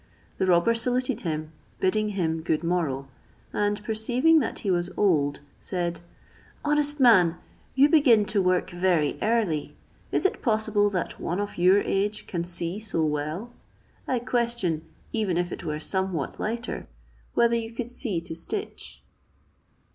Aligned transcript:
The 0.39 0.47
robber 0.47 0.73
saluted 0.73 1.21
him, 1.21 1.51
bidding 1.79 2.09
him 2.17 2.41
good 2.41 2.63
morrow; 2.63 3.07
and 3.53 3.83
perceiving 3.83 4.39
that 4.39 4.57
he 4.57 4.71
was 4.71 4.89
old, 4.97 5.41
said, 5.59 6.01
"Honest 6.65 6.99
man, 6.99 7.37
you 7.75 7.87
begin 7.87 8.25
to 8.25 8.41
work 8.41 8.71
very 8.71 9.19
early: 9.21 9.75
is 10.11 10.25
it 10.25 10.41
possible 10.41 10.89
that 10.89 11.19
one 11.19 11.39
of 11.39 11.59
your 11.59 11.81
age 11.81 12.25
can 12.25 12.43
see 12.43 12.79
so 12.79 13.05
well? 13.05 13.53
I 14.07 14.17
question, 14.17 14.81
even 15.13 15.37
if 15.37 15.51
it 15.51 15.63
were 15.63 15.79
somewhat 15.79 16.39
lighter, 16.39 16.87
whether 17.35 17.55
you 17.55 17.71
could 17.71 17.91
see 17.91 18.21
to 18.21 18.33
stitch." 18.33 19.03